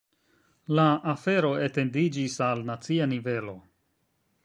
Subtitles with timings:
[0.79, 3.59] La afero etendiĝis al nacia nivelo.